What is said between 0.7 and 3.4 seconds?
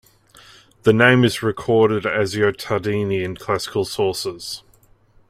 The name is recorded as "Votadini" in